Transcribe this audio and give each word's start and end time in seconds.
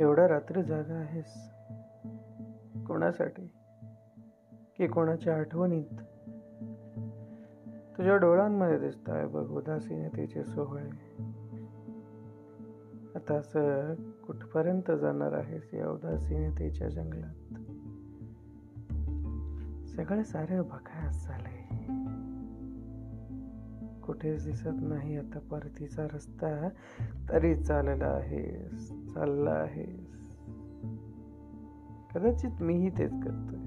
एवढ्या 0.00 0.28
रात्री 0.28 0.62
जागा 0.62 0.94
आहेस. 0.94 1.50
कोणासाठी? 2.86 3.52
की 4.78 4.86
कोणाच्या 4.86 5.36
आठवणीत? 5.36 6.00
तुझ्या 7.96 8.16
डोळ्यांमध्ये 8.16 8.78
दिसत 8.78 9.10
आहे 9.10 9.26
बघ 9.26 9.50
उदासीनतेचे 9.50 10.44
सोहळे. 10.44 10.90
आता 13.14 13.34
असं 13.34 13.94
कुठपर्यंत 13.94 14.90
जाणार 14.90 15.32
आहेस 15.32 15.74
या 15.74 15.88
उदासीनतेच्या 15.88 16.88
जंगलात? 16.88 17.54
सगळे 19.88 20.24
सारे 20.24 20.60
बघास 20.60 21.26
झाले 21.26 21.63
कुठेच 24.14 24.44
दिसत 24.44 24.82
नाही. 24.82 25.16
आता 25.16 25.38
परतीचा 25.38 26.06
रस्ता 26.06 26.68
तरी 27.30 27.54
चालला 27.54 28.06
आहे. 28.06 28.68
चालला 29.14 29.50
आहे. 29.50 29.86
कदाचित 32.14 32.62
मीही 32.62 32.90
तेच 32.90 33.10
करतोय. 33.10 33.60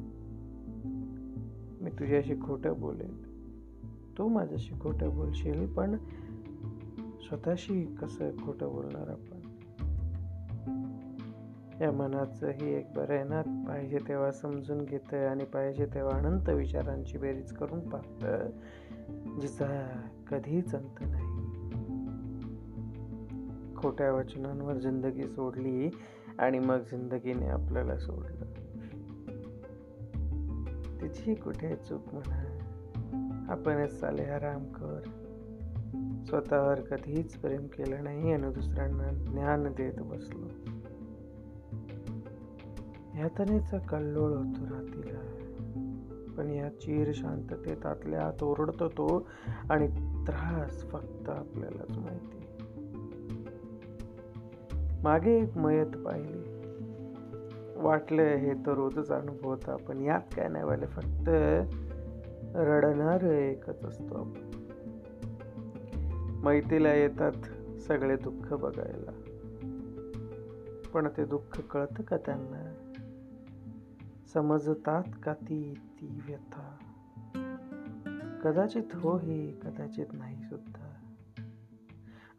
मी 1.82 1.90
तुझ्याशी 1.90 2.36
खोटं 2.36 2.80
बोलेल 2.80 3.28
तू 4.18 4.28
माझ्याशी 4.28 4.80
खोटं 4.82 5.16
बोलशील 5.16 5.74
पण 5.74 5.98
स्वतःशी 7.28 7.86
कसं 7.86 8.32
खोटं 8.46 8.68
बोलणार 8.68 9.10
आपण? 9.10 9.37
या 11.82 11.92
मनाचं 11.92 12.50
ही 12.50 12.74
एक 12.74 12.88
बरं 12.96 13.14
आहे 13.14 13.24
ना? 13.24 13.66
पाहिजे 13.68 13.98
तेव्हा 14.08 14.32
समजून 14.32 14.86
घेतं 14.86 15.28
आणि 15.28 15.44
पाहिजे 15.44 15.86
तेव्हा 15.86 16.18
अनंत 16.18 16.50
विचारांची 16.50 17.18
बेरीज 17.18 17.54
करून 17.54 17.90
पाहतं 17.90 18.50
जिचा 19.40 20.00
कधीच 20.32 20.76
अंत 20.76 21.02
नाही. 21.02 21.38
खोट्या 23.76 24.14
वचनांवर 24.14 24.74
जिंदगी 24.74 25.24
सोडली 25.24 25.90
आणि 26.40 26.60
मग 26.60 26.78
जिंदगीने 26.78 27.48
आपल्याला 27.48 27.98
सोडलं. 27.98 28.46
तिची 31.02 31.36
कुठे 31.36 31.76
चूक 31.76 32.14
म्हणा? 32.14 32.44
आपणच 33.50 34.00
चाले 34.00 34.24
आराम 34.24 34.64
कर. 34.64 35.02
स्वतःवर 36.26 36.80
कधीच 36.80 37.38
प्रेम 37.38 37.68
केलं 37.68 38.04
नाही 38.04 38.34
आणि 38.34 38.54
दुसऱ्यांना 38.54 39.10
ज्ञान 39.12 39.64
देत 39.64 39.94
बसलो. 40.00 40.77
यातनेचा 43.18 43.78
कल्लोळ 43.78 44.32
होतो 44.32 44.66
रातीला 44.66 45.20
पण 46.38 46.50
या 46.50 46.70
चीर 46.70 47.12
शांततेत 47.14 47.86
आतल्या 47.86 48.28
आत 48.28 48.44
ओरडतो 48.44 48.88
तो 48.88 49.28
आणि 49.70 49.88
त्रास 50.28 50.82
फक्त 50.92 51.30
आपल्यालाच 51.30 51.98
माहिती. 51.98 52.38
मागे 55.04 55.32
एक 55.32 55.58
मयत 55.58 55.98
पाहिली. 56.06 56.58
वाटलं 57.76 58.22
हे 58.22 58.54
तर 58.54 58.74
रोजच 58.74 59.12
अनुभव 59.12 59.50
होता 59.50 59.76
पण 59.76 60.02
यात 60.02 60.36
काय 60.36 60.48
नाही 60.48 60.64
वाले 60.64 60.86
फक्त 60.86 61.30
रडणार 62.56 63.24
एकच 63.24 63.86
असतो 63.86 64.16
आपण. 64.16 64.52
मैतीला 66.44 66.94
येतात 66.94 67.32
सगळे 67.80 68.16
दुःख 68.16 68.54
बघायला. 68.54 69.12
पण 70.94 71.08
ते 71.18 71.26
दुःख 71.26 71.62
कळतं 71.62 72.04
का 72.04 72.18
त्यांना? 72.18 72.87
समजतात 74.34 75.04
का 75.24 75.34
ती 75.34 75.74
ती 76.02 76.22
व्यथा? 76.26 76.76
कदाचित 78.44 78.96
हो 78.96 79.18
हे 79.18 79.52
कदाचित 79.52 80.06
नाही 80.14 80.44
सुद्धा. 80.44 80.94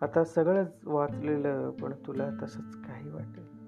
आता 0.01 0.25
सगळंच 0.25 0.81
वाचलेलं 0.85 1.71
पण 1.71 1.93
तुला 2.07 2.31
तसंच 2.43 2.75
काही 2.75 3.11
वाटेल. 3.11 3.59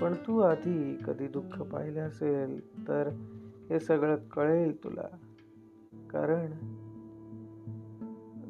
पण 0.00 0.14
तू 0.26 0.40
आधी 0.40 0.96
कधी 1.06 1.28
दुःख 1.28 1.62
पाहिलं 1.62 2.00
असेल 2.00 2.88
तर 2.88 3.06
हे 3.70 3.80
सगळं 3.80 4.16
कळेल 4.16 4.84
तुला. 4.84 5.16
कारण 6.10 6.52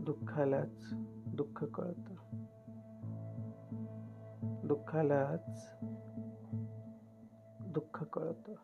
दुःखालाच 0.05 0.95
दुःख 1.27 1.65
कळतं. 1.65 2.15
दुःखालाच 4.65 5.71
दुःख 7.79 8.05
कळतं 8.13 8.55